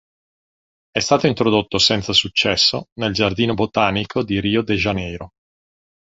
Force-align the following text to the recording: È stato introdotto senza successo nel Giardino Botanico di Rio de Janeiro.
È 0.89 0.99
stato 0.99 1.27
introdotto 1.27 1.77
senza 1.77 2.11
successo 2.11 2.87
nel 2.95 3.13
Giardino 3.13 3.53
Botanico 3.53 4.23
di 4.23 4.39
Rio 4.39 4.63
de 4.63 4.75
Janeiro. 4.75 5.29